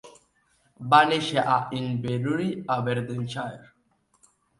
Va 0.93 1.01
néixer 1.09 1.43
a 1.55 1.57
Inverurie, 1.79 2.63
Aberdeenshire. 2.77 3.61